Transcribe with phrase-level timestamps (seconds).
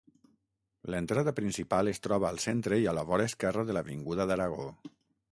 [0.93, 4.65] L'entrada principal es troba al centre i a la vora esquerra de l'avinguda d'Aragó.